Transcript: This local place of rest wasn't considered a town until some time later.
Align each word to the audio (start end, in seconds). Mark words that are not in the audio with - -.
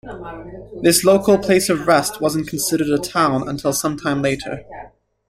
This 0.81 1.03
local 1.03 1.37
place 1.37 1.69
of 1.69 1.85
rest 1.87 2.19
wasn't 2.19 2.47
considered 2.47 2.87
a 2.87 2.97
town 2.97 3.47
until 3.47 3.71
some 3.71 3.97
time 3.97 4.23
later. 4.23 4.65